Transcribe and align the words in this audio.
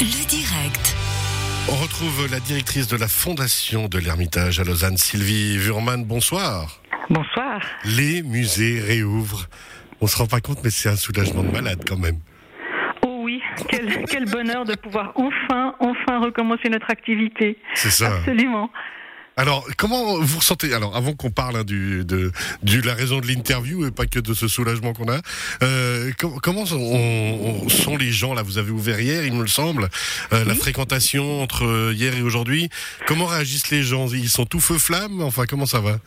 Le 0.00 0.26
direct. 0.26 0.96
On 1.68 1.76
retrouve 1.76 2.30
la 2.30 2.40
directrice 2.40 2.88
de 2.88 2.96
la 2.96 3.08
Fondation 3.08 3.88
de 3.88 3.98
l'Ermitage 3.98 4.58
à 4.58 4.64
Lausanne, 4.64 4.96
Sylvie 4.96 5.58
Vurman. 5.58 6.04
Bonsoir. 6.04 6.80
Bonsoir. 7.10 7.60
Les 7.84 8.22
musées 8.22 8.80
réouvrent. 8.80 9.48
On 10.00 10.06
se 10.06 10.16
rend 10.16 10.26
pas 10.26 10.40
compte, 10.40 10.58
mais 10.64 10.70
c'est 10.70 10.88
un 10.88 10.96
soulagement 10.96 11.42
de 11.42 11.50
malade 11.50 11.84
quand 11.86 11.98
même. 11.98 12.20
Oh 13.06 13.20
oui, 13.22 13.42
quel, 13.68 14.04
quel 14.06 14.24
bonheur 14.30 14.64
de 14.64 14.74
pouvoir 14.76 15.12
enfin, 15.16 15.74
enfin 15.78 16.20
recommencer 16.20 16.70
notre 16.70 16.90
activité. 16.90 17.58
C'est 17.74 17.90
ça. 17.90 18.16
Absolument. 18.16 18.70
Alors, 19.36 19.66
comment 19.76 20.20
vous 20.20 20.38
ressentez 20.38 20.72
Alors, 20.74 20.94
avant 20.96 21.12
qu'on 21.14 21.30
parle 21.30 21.56
hein, 21.56 21.64
du, 21.64 22.04
de, 22.04 22.30
du 22.62 22.82
la 22.82 22.94
raison 22.94 23.18
de 23.20 23.26
l'interview 23.26 23.84
et 23.84 23.90
pas 23.90 24.06
que 24.06 24.20
de 24.20 24.32
ce 24.32 24.46
soulagement 24.46 24.92
qu'on 24.92 25.10
a, 25.12 25.20
euh, 25.64 26.12
com- 26.20 26.38
comment 26.40 26.64
sont, 26.66 26.76
on- 26.76 27.62
on- 27.64 27.68
sont 27.68 27.96
les 27.96 28.12
gens 28.12 28.32
là? 28.34 28.42
Vous 28.42 28.58
avez 28.58 28.70
ouvert 28.70 29.00
hier, 29.00 29.24
il 29.26 29.32
me 29.32 29.46
semble, 29.48 29.88
euh, 30.32 30.44
la 30.44 30.54
fréquentation 30.54 31.42
entre 31.42 31.64
euh, 31.66 31.92
hier 31.92 32.14
et 32.16 32.22
aujourd'hui. 32.22 32.68
Comment 33.08 33.26
réagissent 33.26 33.70
les 33.70 33.82
gens? 33.82 34.06
Ils 34.08 34.28
sont 34.28 34.46
tout 34.46 34.60
feu 34.60 34.78
flamme? 34.78 35.20
Enfin, 35.20 35.46
comment 35.48 35.66
ça 35.66 35.80
va? 35.80 35.98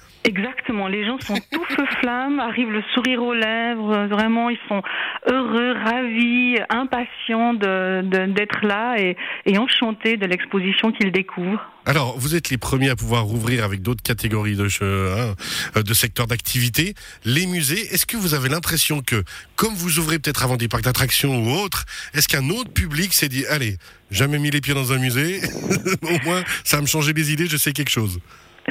Les 0.89 1.05
gens 1.05 1.17
sont 1.19 1.35
tout 1.51 1.63
feu 1.69 1.85
flamme, 2.01 2.39
arrivent 2.39 2.71
le 2.71 2.83
sourire 2.93 3.21
aux 3.23 3.33
lèvres. 3.33 4.07
Vraiment, 4.07 4.49
ils 4.49 4.59
sont 4.67 4.81
heureux, 5.29 5.73
ravis, 5.73 6.57
impatients 6.69 7.53
de- 7.53 8.01
d'être 8.27 8.65
là 8.65 8.95
et, 8.99 9.15
enchantés 9.57 10.17
de 10.17 10.25
l'exposition 10.25 10.91
qu'ils 10.91 11.11
découvrent. 11.11 11.65
Alors, 11.85 12.17
vous 12.19 12.35
êtes 12.35 12.49
les 12.49 12.57
premiers 12.57 12.89
à 12.89 12.95
pouvoir 12.95 13.23
rouvrir 13.23 13.63
avec 13.63 13.81
d'autres 13.81 14.03
catégories 14.03 14.55
de, 14.55 14.65
hein, 14.65 15.35
euh, 15.77 15.83
de 15.83 15.93
secteurs 15.93 16.27
d'activité. 16.27 16.93
Les 17.23 17.47
musées, 17.47 17.79
est-ce 17.93 18.05
que 18.05 18.17
vous 18.17 18.33
avez 18.33 18.49
l'impression 18.49 19.01
que, 19.01 19.23
comme 19.55 19.73
vous 19.73 19.97
ouvrez 19.97 20.19
peut-être 20.19 20.43
avant 20.43 20.57
des 20.57 20.67
parcs 20.67 20.83
d'attractions 20.83 21.37
ou 21.43 21.49
autres, 21.49 21.85
est-ce 22.13 22.27
qu'un 22.27 22.49
autre 22.49 22.71
public 22.71 23.13
s'est 23.13 23.29
dit, 23.29 23.45
allez, 23.47 23.77
jamais 24.11 24.37
mis 24.37 24.51
les 24.51 24.61
pieds 24.61 24.73
dans 24.73 24.91
un 24.91 24.99
musée, 24.99 25.39
au 26.01 26.25
moins 26.25 26.43
ça 26.63 26.77
va 26.77 26.81
me 26.81 26.87
changer 26.87 27.13
les 27.13 27.31
idées, 27.31 27.47
je 27.47 27.57
sais 27.57 27.71
quelque 27.71 27.89
chose? 27.89 28.19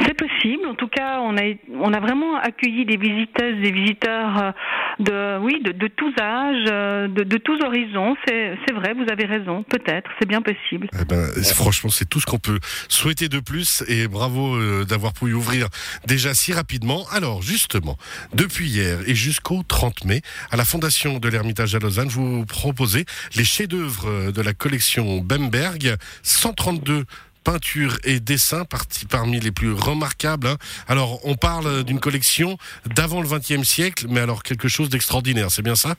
C'est 0.02 0.14
possible. 0.14 0.66
En 0.66 0.74
tout 0.74 0.88
cas, 0.88 1.20
on 1.20 1.38
a, 1.38 1.54
on 1.74 1.92
a 1.94 2.00
vraiment 2.00 2.36
accueilli 2.36 2.84
des 2.84 2.98
visiteuses, 2.98 3.62
des 3.62 3.70
visiteurs 3.70 4.38
euh, 4.38 4.52
de, 4.98 5.38
oui, 5.42 5.62
de, 5.62 5.88
tous 5.88 6.12
âges, 6.20 6.66
euh, 6.70 7.08
de, 7.08 7.38
tous 7.38 7.58
horizons. 7.64 8.14
C'est 8.26 8.72
vrai, 8.74 8.92
vous 8.92 9.10
avez 9.10 9.24
raison. 9.24 9.62
Peut-être, 9.62 10.10
c'est 10.20 10.28
bien 10.28 10.42
possible. 10.42 10.88
Eh 11.00 11.04
ben, 11.06 11.26
franchement, 11.54 11.88
c'est 11.88 12.06
tout 12.06 12.20
ce 12.20 12.26
qu'on 12.26 12.38
peut 12.38 12.58
souhaiter 12.88 13.30
de 13.30 13.40
plus 13.40 13.84
et 13.88 14.06
bravo 14.06 14.56
euh, 14.56 14.84
d'avoir 14.84 15.14
pu 15.14 15.32
ouvrir 15.32 15.68
déjà 16.06 16.34
si 16.34 16.52
rapidement. 16.52 17.06
Alors, 17.10 17.40
justement, 17.40 17.96
depuis 18.34 18.68
hier 18.68 18.98
et 19.06 19.14
jusqu'au 19.14 19.62
30 19.66 20.04
mai, 20.04 20.20
à 20.50 20.56
la 20.56 20.66
Fondation 20.66 21.18
de 21.18 21.28
l'Ermitage 21.28 21.74
à 21.74 21.78
Lausanne, 21.78 22.08
vous 22.08 22.44
proposez 22.44 23.06
les 23.34 23.44
chefs-d'œuvre 23.44 24.30
de 24.30 24.42
la 24.42 24.52
collection 24.52 25.18
Bemberg, 25.20 25.96
132 26.22 27.04
peintures 27.50 27.96
et 28.02 28.18
dessins 28.18 28.64
parti- 28.64 29.06
parmi 29.06 29.38
les 29.38 29.52
plus 29.52 29.72
remarquables. 29.72 30.48
hein. 30.48 30.56
Alors, 30.88 31.20
on 31.24 31.36
parle 31.36 31.84
d'une 31.84 32.00
collection 32.00 32.58
d'avant 32.96 33.22
le 33.22 33.28
XXe 33.28 33.62
siècle, 33.62 34.06
mais 34.08 34.18
alors 34.18 34.42
quelque 34.42 34.66
chose 34.66 34.88
d'extraordinaire, 34.88 35.52
c'est 35.52 35.62
bien 35.62 35.76
ça? 35.76 35.94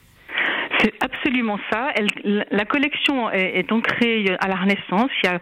C'est 0.78 0.94
absolument 1.02 1.58
ça. 1.70 1.92
La 2.24 2.64
collection 2.64 3.30
est, 3.30 3.58
est 3.58 3.72
ancrée 3.72 4.36
à 4.40 4.48
la 4.48 4.56
Renaissance. 4.56 5.10
Il 5.22 5.26
y 5.26 5.28
a 5.28 5.40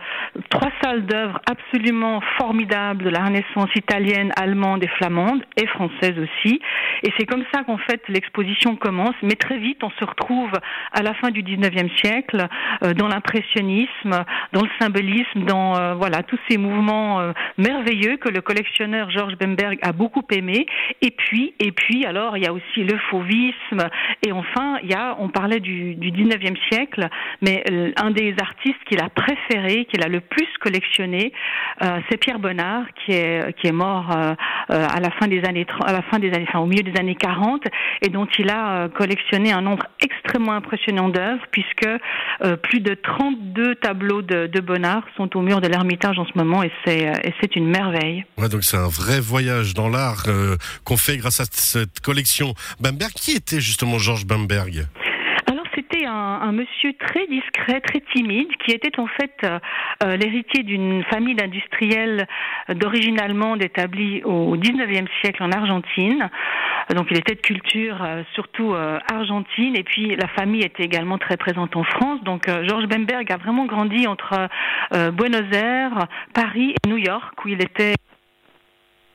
trois 0.51 0.71
salles 0.83 1.07
d'œuvres 1.07 1.41
absolument 1.51 2.21
formidables 2.39 3.05
de 3.05 3.11
la 3.11 3.25
Renaissance 3.25 3.71
italienne, 3.75 4.33
allemande 4.37 4.83
et 4.85 4.89
flamande, 4.89 5.43
et 5.57 5.67
française 5.67 6.15
aussi. 6.19 6.61
Et 7.03 7.13
c'est 7.19 7.27
comme 7.27 7.45
ça 7.53 7.65
qu'en 7.65 7.79
fait 7.79 8.03
l'exposition 8.09 8.77
commence. 8.77 9.15
Mais 9.23 9.35
très 9.35 9.59
vite, 9.59 9.83
on 9.83 9.91
se 9.91 10.05
retrouve 10.05 10.53
à 10.93 11.03
la 11.03 11.15
fin 11.15 11.31
du 11.31 11.43
19e 11.43 11.95
siècle 11.99 12.47
euh, 12.83 12.95
dans 12.95 13.09
l'impressionnisme, 13.09 14.25
dans 14.53 14.63
le 14.63 14.71
symbolisme, 14.81 15.45
dans 15.45 15.77
euh, 15.77 15.95
voilà 15.95 16.23
tous 16.23 16.39
ces 16.49 16.59
mouvements 16.59 17.21
euh, 17.21 17.33
merveilleux 17.59 18.17
que 18.17 18.29
le 18.29 18.41
collectionneur 18.41 19.11
Georges 19.11 19.37
Bemberg 19.37 19.79
a 19.83 19.93
beaucoup 19.93 20.25
aimé. 20.31 20.67
Et 21.03 21.11
puis, 21.11 21.55
et 21.61 21.73
puis, 21.73 22.05
alors 22.07 22.37
il 22.37 22.45
y 22.45 22.47
a 22.47 22.53
aussi 22.53 22.85
le 22.85 22.99
fauvisme. 23.11 23.89
Et 24.27 24.33
enfin, 24.33 24.79
il 24.83 24.91
y 24.91 24.95
a, 24.95 25.17
parlait 25.29 25.61
du, 25.61 25.95
du 25.95 26.11
19e 26.11 26.57
siècle, 26.71 27.09
mais 27.43 27.63
euh, 27.71 27.93
un 27.97 28.11
des 28.11 28.35
artistes 28.41 28.83
qu'il 28.89 29.01
a 29.01 29.09
préféré, 29.09 29.87
qu'il 29.87 30.03
a 30.03 30.09
le 30.09 30.21
plus 30.21 30.49
collectionné, 30.61 31.33
euh, 31.83 32.01
c'est 32.09 32.17
Pierre 32.17 32.39
Bonnard, 32.39 32.85
qui 33.05 33.13
est 33.13 33.57
qui 33.59 33.67
est 33.67 33.73
mort 33.73 34.11
euh, 34.11 34.35
à 34.69 35.01
la 35.01 35.11
fin 35.11 35.29
des 35.29 35.43
années, 35.45 35.67
à 35.85 35.93
la 35.93 36.03
fin 36.03 36.19
des 36.19 36.29
années, 36.33 36.47
enfin 36.49 36.61
au 36.61 36.67
milieu 36.67 36.83
des 36.83 36.99
années 36.99 37.15
40, 37.15 37.65
et 38.03 38.09
dont 38.09 38.27
il 38.39 38.51
a 38.51 38.89
collectionné 38.89 39.53
un 39.53 39.63
nombre 39.63 39.87
extrêmement 40.01 40.53
impressionnant 40.53 41.09
d'œuvres, 41.09 41.45
puisque 41.51 41.89
plus 42.63 42.81
de 42.81 42.95
32 42.95 43.77
tableaux 43.77 44.23
de, 44.23 44.61
Bonnard 44.61 45.05
sont 45.17 45.37
au 45.37 45.43
mur 45.43 45.61
de 45.61 45.69
l'Ermitage 45.69 46.19
en 46.19 46.27
ce 46.27 46.33
moment, 46.37 46.63
et 46.63 46.71
c'est 46.85 47.13
c'est 47.41 47.57
une 47.57 47.69
merveille. 47.69 48.25
Ouais, 48.39 48.49
donc 48.49 48.65
c'est 48.65 48.77
un 48.77 48.89
vrai 48.89 49.21
voyage 49.21 49.75
dans 49.75 49.89
l'art 49.89 50.25
qu'on 50.85 50.97
fait 50.97 51.17
grâce 51.17 51.41
à 51.41 51.45
cette 51.51 52.01
collection 52.01 52.55
Bamberg. 52.81 53.13
Qui 53.13 53.33
était 53.33 53.61
justement 53.61 53.99
Georges 53.99 54.27
Bamberg? 54.27 54.87
Un, 56.17 56.49
un 56.49 56.53
monsieur 56.53 56.93
très 56.95 57.27
discret, 57.27 57.81
très 57.81 58.01
timide, 58.15 58.49
qui 58.65 58.73
était 58.73 58.99
en 58.99 59.07
fait 59.07 59.33
euh, 59.45 59.59
euh, 60.03 60.17
l'héritier 60.17 60.63
d'une 60.63 61.05
famille 61.05 61.35
d'industriels 61.35 62.27
euh, 62.71 62.75
d'origine 62.75 63.21
allemande 63.21 63.63
établie 63.63 64.23
au 64.25 64.57
19e 64.57 65.07
siècle 65.21 65.43
en 65.43 65.53
Argentine. 65.53 66.31
Donc 66.95 67.09
il 67.11 67.19
était 67.19 67.35
de 67.35 67.41
culture 67.41 68.03
euh, 68.03 68.23
surtout 68.35 68.75
euh, 68.75 68.99
argentine 69.13 69.77
et 69.77 69.83
puis 69.83 70.17
la 70.17 70.29
famille 70.29 70.63
était 70.63 70.85
également 70.85 71.19
très 71.19 71.37
présente 71.37 71.77
en 71.77 71.85
France. 71.85 72.23
Donc 72.25 72.49
Georges 72.49 72.87
Bemberg 72.87 73.31
a 73.31 73.37
vraiment 73.37 73.67
grandi 73.67 74.07
entre 74.07 74.49
Buenos 75.13 75.53
Aires, 75.53 76.07
Paris 76.35 76.75
et 76.85 76.89
New 76.89 76.97
York 76.97 77.45
où 77.45 77.49
il 77.49 77.63
était 77.63 77.95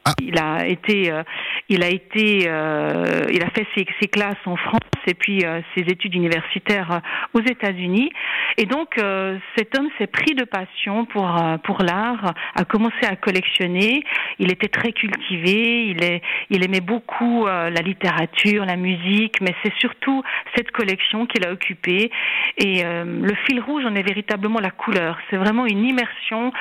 Ah. 0.03 0.13
il 0.19 0.37
a 0.39 0.65
été, 0.65 1.11
euh, 1.11 1.23
il 1.69 1.83
a 1.83 1.89
été, 1.89 2.45
euh, 2.47 3.25
il 3.31 3.43
a 3.43 3.49
fait 3.51 3.67
ses, 3.75 3.85
ses 4.01 4.07
classes 4.07 4.35
en 4.45 4.55
France 4.55 4.79
et 5.07 5.13
puis 5.13 5.45
euh, 5.45 5.61
ses 5.75 5.83
études 5.83 6.15
universitaires 6.15 6.91
euh, 6.91 7.39
aux 7.39 7.41
États-Unis. 7.41 8.11
Et 8.57 8.65
donc 8.65 8.97
euh, 8.97 9.37
cet 9.57 9.77
homme 9.77 9.89
s'est 9.97 10.07
pris 10.07 10.35
de 10.35 10.43
passion 10.43 11.05
pour 11.05 11.21
pour 11.63 11.81
l'art, 11.83 12.33
a 12.55 12.65
commencé 12.65 13.05
à 13.07 13.15
collectionner. 13.15 14.03
Il 14.39 14.51
était 14.51 14.67
très 14.67 14.91
cultivé, 14.91 15.85
il 15.87 16.03
est, 16.03 16.21
il 16.49 16.63
aimait 16.63 16.81
beaucoup 16.81 17.45
la 17.45 17.69
littérature, 17.69 18.65
la 18.65 18.75
musique, 18.75 19.39
mais 19.41 19.53
c'est 19.63 19.73
surtout 19.75 20.23
cette 20.55 20.71
collection 20.71 21.25
qu'il 21.25 21.45
a 21.45 21.51
occupée. 21.51 22.11
Et 22.57 22.83
le 22.83 23.33
fil 23.45 23.59
rouge 23.61 23.85
en 23.85 23.95
est 23.95 24.03
véritablement 24.03 24.59
la 24.59 24.71
couleur. 24.71 25.17
C'est 25.29 25.37
vraiment 25.37 25.65
une 25.65 25.85
immersion 25.85 26.51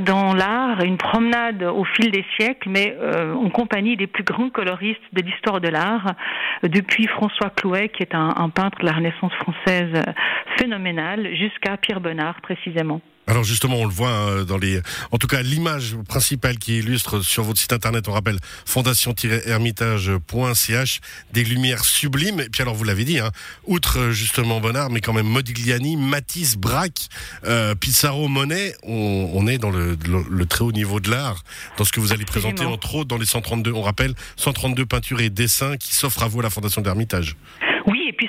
dans 0.00 0.34
l'art, 0.34 0.82
une 0.82 0.98
promenade 0.98 1.62
au 1.62 1.84
fil 1.84 2.10
des 2.10 2.24
siècles, 2.36 2.68
mais 2.70 2.96
en 3.34 3.50
compagnie 3.50 3.96
des 3.96 4.06
plus 4.06 4.24
grands 4.24 4.50
coloristes 4.50 5.00
de 5.12 5.22
l'histoire 5.22 5.60
de 5.60 5.68
l'art, 5.68 6.14
depuis 6.62 7.06
François 7.06 7.50
Clouet, 7.50 7.85
qui 7.88 8.02
est 8.02 8.14
un, 8.14 8.34
un 8.36 8.48
peintre 8.48 8.78
de 8.80 8.86
la 8.86 8.92
Renaissance 8.92 9.32
française 9.34 9.92
euh, 9.94 10.12
phénoménal, 10.58 11.28
jusqu'à 11.36 11.76
Pierre 11.76 12.00
Bonnard 12.00 12.40
précisément. 12.40 13.00
Alors 13.28 13.42
justement, 13.42 13.78
on 13.78 13.84
le 13.84 13.90
voit 13.90 14.10
euh, 14.10 14.44
dans 14.44 14.56
les, 14.56 14.80
en 15.10 15.18
tout 15.18 15.26
cas 15.26 15.42
l'image 15.42 15.96
principale 16.08 16.58
qui 16.58 16.78
illustre 16.78 17.22
sur 17.22 17.42
votre 17.42 17.58
site 17.58 17.72
internet, 17.72 18.06
on 18.08 18.12
rappelle 18.12 18.38
fondation-hermitage.ch, 18.64 21.00
des 21.32 21.42
lumières 21.42 21.84
sublimes. 21.84 22.38
Et 22.40 22.48
puis 22.48 22.62
alors 22.62 22.76
vous 22.76 22.84
l'avez 22.84 23.04
dit, 23.04 23.18
hein, 23.18 23.32
outre 23.66 24.10
justement 24.10 24.60
Bonnard, 24.60 24.90
mais 24.90 25.00
quand 25.00 25.12
même 25.12 25.26
Modigliani, 25.26 25.96
Matisse, 25.96 26.56
Braque, 26.56 27.08
euh, 27.44 27.74
Pissarro, 27.74 28.28
Monet, 28.28 28.74
on, 28.84 29.28
on 29.34 29.48
est 29.48 29.58
dans 29.58 29.70
le, 29.70 29.98
le, 30.08 30.24
le 30.30 30.46
très 30.46 30.64
haut 30.64 30.70
niveau 30.70 31.00
de 31.00 31.10
l'art, 31.10 31.42
dans 31.78 31.84
ce 31.84 31.90
que 31.90 31.98
vous 31.98 32.12
allez 32.12 32.24
présenter 32.24 32.64
entre 32.64 32.94
autres 32.94 33.08
dans 33.08 33.18
les 33.18 33.26
132, 33.26 33.72
on 33.72 33.82
rappelle 33.82 34.14
132 34.36 34.86
peintures 34.86 35.20
et 35.20 35.30
dessins 35.30 35.76
qui 35.76 35.92
s'offrent 35.94 36.22
à 36.22 36.28
vous 36.28 36.38
à 36.38 36.44
la 36.44 36.50
Fondation 36.50 36.80
d'Hermitage. 36.80 37.34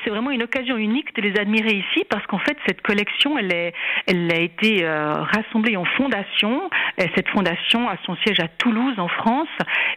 Et 0.08 0.10
c'est 0.10 0.14
vraiment 0.14 0.32
une 0.32 0.44
occasion 0.44 0.78
unique 0.78 1.14
de 1.18 1.22
les 1.22 1.38
admirer 1.38 1.74
ici 1.74 2.06
parce 2.10 2.26
qu'en 2.28 2.40
fait 2.40 2.58
cette 2.66 2.82
collection, 2.82 3.38
elle, 3.38 3.52
a 3.52 4.40
été 4.40 4.86
euh, 4.86 5.14
rassemblée 5.14 5.76
en 5.76 5.84
fondation. 5.84 6.70
Et 6.98 7.10
cette 7.14 7.28
fondation 7.28 7.90
a 7.90 7.98
son 8.06 8.16
siège 8.24 8.40
à 8.40 8.48
Toulouse 8.48 8.98
en 9.00 9.10
France 9.10 9.50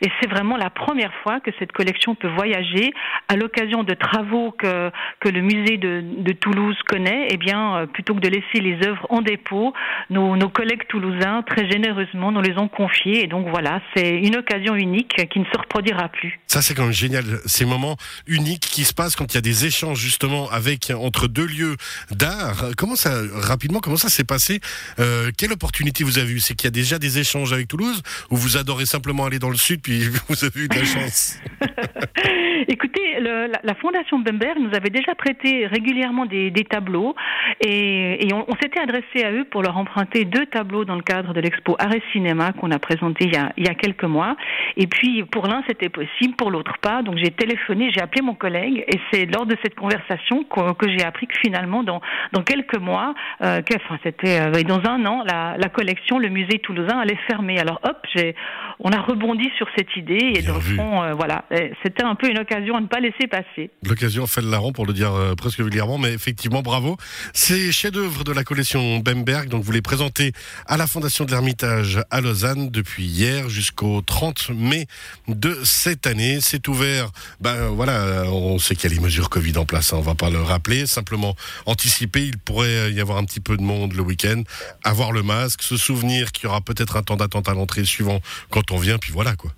et 0.02 0.08
c'est 0.20 0.28
vraiment 0.28 0.56
la 0.56 0.68
première 0.68 1.12
fois 1.22 1.38
que 1.38 1.52
cette 1.60 1.70
collection 1.70 2.16
peut 2.16 2.28
voyager 2.28 2.92
à 3.28 3.36
l'occasion 3.36 3.84
de 3.84 3.94
travaux 3.94 4.50
que, 4.50 4.90
le 5.24 5.40
musée 5.42 5.76
de, 5.76 6.32
Toulouse 6.32 6.76
connaît. 6.88 7.28
Eh 7.30 7.36
bien, 7.36 7.76
euh, 7.76 7.86
plutôt 7.86 8.14
que 8.14 8.20
de 8.20 8.28
laisser 8.28 8.60
les 8.60 8.84
œuvres 8.84 9.06
en 9.10 9.20
dépôt, 9.20 9.72
nos, 10.08 10.36
nos 10.36 10.48
collègues 10.48 10.88
toulousains 10.88 11.42
très 11.42 11.70
généreusement 11.70 12.32
nous 12.32 12.40
les 12.40 12.58
ont 12.58 12.68
confiées 12.68 13.22
et 13.22 13.26
donc 13.28 13.48
voilà, 13.48 13.80
c'est 13.94 14.18
une 14.18 14.36
occasion 14.36 14.74
unique 14.74 15.28
qui 15.30 15.38
ne 15.38 15.44
se 15.44 15.56
reproduira 15.56 16.08
plus. 16.08 16.40
Ça, 16.48 16.62
c'est 16.62 16.74
quand 16.74 16.84
même 16.84 16.92
génial. 16.92 17.24
Ces 17.46 17.64
moments 17.64 17.96
uniques 18.26 18.60
qui 18.60 18.84
se 18.84 18.92
passent 18.92 19.14
quand 19.14 19.32
il 19.32 19.36
y 19.36 19.38
a 19.38 19.42
des 19.42 19.66
échanges 19.66 19.99
justement 20.00 20.50
avec 20.50 20.90
entre 20.90 21.28
deux 21.28 21.46
lieux 21.46 21.76
d'art. 22.10 22.64
Comment 22.76 22.96
ça, 22.96 23.12
rapidement, 23.32 23.80
comment 23.80 23.96
ça 23.96 24.08
s'est 24.08 24.24
passé 24.24 24.60
euh, 24.98 25.30
Quelle 25.36 25.52
opportunité 25.52 26.04
vous 26.04 26.18
avez 26.18 26.32
eu 26.32 26.40
C'est 26.40 26.54
qu'il 26.54 26.66
y 26.66 26.68
a 26.68 26.72
déjà 26.72 26.98
des 26.98 27.18
échanges 27.18 27.52
avec 27.52 27.68
Toulouse? 27.68 28.02
Ou 28.30 28.36
vous 28.36 28.56
adorez 28.56 28.86
simplement 28.86 29.26
aller 29.26 29.38
dans 29.38 29.50
le 29.50 29.56
sud 29.56 29.80
puis 29.82 30.02
vous 30.28 30.44
avez 30.44 30.60
eu 30.60 30.68
de 30.68 30.76
la 30.76 30.84
chance? 30.84 31.38
Écoutez, 32.68 33.20
la, 33.20 33.74
Fondation 33.74 34.18
Bemberg 34.18 34.58
nous 34.58 34.74
avait 34.74 34.90
déjà 34.90 35.14
prêté 35.14 35.66
régulièrement 35.66 36.26
des, 36.26 36.52
tableaux 36.68 37.14
et, 37.60 38.28
on, 38.32 38.54
s'était 38.60 38.80
adressé 38.80 39.24
à 39.24 39.32
eux 39.32 39.44
pour 39.50 39.62
leur 39.62 39.76
emprunter 39.76 40.24
deux 40.24 40.46
tableaux 40.46 40.84
dans 40.84 40.96
le 40.96 41.02
cadre 41.02 41.32
de 41.32 41.40
l'expo 41.40 41.76
Arrêt 41.78 42.02
Cinéma 42.12 42.52
qu'on 42.52 42.70
a 42.70 42.78
présenté 42.78 43.24
il 43.24 43.64
y 43.64 43.68
a, 43.68 43.74
quelques 43.74 44.04
mois. 44.04 44.36
Et 44.76 44.86
puis 44.86 45.24
pour 45.24 45.46
l'un 45.46 45.62
c'était 45.66 45.88
possible, 45.88 46.34
pour 46.36 46.50
l'autre 46.50 46.76
pas. 46.80 47.02
Donc 47.02 47.16
j'ai 47.16 47.30
téléphoné, 47.30 47.90
j'ai 47.94 48.00
appelé 48.00 48.22
mon 48.22 48.34
collègue 48.34 48.84
et 48.86 49.00
c'est 49.12 49.26
lors 49.26 49.46
de 49.46 49.56
cette 49.62 49.74
que, 49.98 50.72
que 50.72 50.88
j'ai 50.88 51.04
appris 51.04 51.26
que 51.26 51.38
finalement 51.38 51.82
dans, 51.82 52.00
dans 52.32 52.42
quelques 52.42 52.78
mois, 52.78 53.14
euh, 53.42 53.60
enfin 53.76 53.98
c'était 54.02 54.40
euh, 54.40 54.62
dans 54.62 54.88
un 54.88 55.04
an, 55.06 55.22
la, 55.26 55.56
la 55.58 55.68
collection, 55.68 56.18
le 56.18 56.28
musée 56.28 56.58
toulousain 56.58 56.98
allait 56.98 57.18
fermer. 57.28 57.58
Alors 57.58 57.80
hop, 57.82 57.98
j'ai, 58.14 58.34
on 58.82 58.92
a 58.92 59.00
rebondi 59.00 59.48
sur 59.58 59.66
cette 59.76 59.94
idée 59.96 60.32
et 60.36 60.42
dans 60.42 60.54
le 60.54 60.60
fond, 60.60 61.02
euh, 61.02 61.12
voilà, 61.12 61.44
c'était 61.82 62.02
un 62.02 62.14
peu 62.14 62.30
une 62.30 62.38
occasion 62.38 62.76
à 62.76 62.80
ne 62.80 62.86
pas 62.86 63.00
laisser 63.00 63.26
passer. 63.28 63.70
L'occasion 63.86 64.26
fait 64.26 64.40
le 64.40 64.50
larron 64.50 64.72
pour 64.72 64.86
le 64.86 64.94
dire 64.94 65.12
euh, 65.12 65.34
presque 65.34 65.60
vulgairement, 65.60 65.98
mais 65.98 66.12
effectivement, 66.14 66.62
bravo. 66.62 66.96
Ces 67.34 67.72
chefs-d'œuvre 67.72 68.24
de 68.24 68.32
la 68.32 68.42
collection 68.42 68.98
Bemberg, 68.98 69.48
donc 69.48 69.64
vous 69.64 69.72
les 69.72 69.82
présentez 69.82 70.32
à 70.66 70.78
la 70.78 70.86
Fondation 70.86 71.26
de 71.26 71.30
l'Ermitage 71.30 72.00
à 72.10 72.22
Lausanne 72.22 72.70
depuis 72.70 73.04
hier 73.04 73.50
jusqu'au 73.50 74.00
30 74.00 74.50
mai 74.50 74.86
de 75.28 75.58
cette 75.62 76.06
année. 76.06 76.38
C'est 76.40 76.66
ouvert, 76.66 77.10
ben 77.40 77.68
voilà, 77.68 78.24
on 78.30 78.58
sait 78.58 78.74
qu'il 78.74 78.90
y 78.90 78.94
a 78.94 78.96
les 78.96 79.02
mesures 79.02 79.28
Covid 79.28 79.58
en 79.58 79.66
place, 79.66 79.92
hein, 79.92 79.96
on 79.98 80.02
va 80.02 80.14
pas 80.14 80.30
le 80.30 80.40
rappeler, 80.40 80.86
simplement 80.86 81.36
anticiper, 81.66 82.22
il 82.22 82.38
pourrait 82.38 82.92
y 82.92 83.00
avoir 83.00 83.18
un 83.18 83.24
petit 83.24 83.40
peu 83.40 83.58
de 83.58 83.62
monde 83.62 83.92
le 83.92 84.02
week-end, 84.02 84.42
avoir 84.84 85.12
le 85.12 85.22
masque, 85.22 85.62
se 85.62 85.76
souvenir 85.76 86.32
qu'il 86.32 86.44
y 86.44 86.46
aura 86.46 86.62
peut-être 86.62 86.96
un 86.96 87.02
temps 87.02 87.16
d'attente 87.16 87.48
à 87.48 87.54
l'entrée 87.54 87.84
suivant 87.84 88.20
quand 88.48 88.69
on 88.72 88.78
vient, 88.78 88.98
puis 88.98 89.12
voilà 89.12 89.36
quoi. 89.36 89.52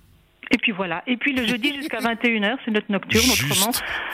Et 0.51 0.57
puis 0.57 0.71
voilà. 0.71 1.03
Et 1.07 1.17
puis 1.17 1.33
le 1.33 1.45
jeudi 1.47 1.73
jusqu'à 1.75 1.99
21h, 1.99 2.57
c'est 2.63 2.71
notre 2.71 2.91
nocturne, 2.91 3.23
Juste, 3.23 3.43
autrement, 3.51 3.71